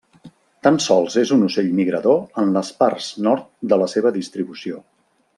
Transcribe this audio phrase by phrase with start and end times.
[0.67, 4.81] Tan sols és un ocell migrador en les parts nord de la seva distribució.